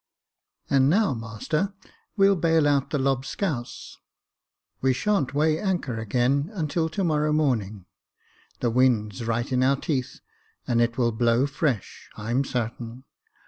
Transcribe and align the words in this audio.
"And 0.71 0.89
now, 0.89 1.13
master, 1.13 1.75
we'll 2.17 2.35
bail 2.35 2.67
out 2.67 2.89
the 2.89 2.97
lobscouse. 2.97 3.97
We 4.81 4.93
sha'n't 4.93 5.35
weigh 5.35 5.59
anchor 5.59 5.99
again 5.99 6.49
until 6.53 6.89
to 6.89 7.03
morrow 7.03 7.31
morning; 7.31 7.85
the 8.61 8.71
wind's 8.71 9.23
right 9.25 9.51
in 9.51 9.61
our 9.61 9.75
teeth, 9.75 10.19
and 10.67 10.81
it 10.81 10.97
will 10.97 11.11
blow 11.11 11.45
fresh, 11.45 12.09
I'm 12.17 12.43
sartain. 12.43 13.03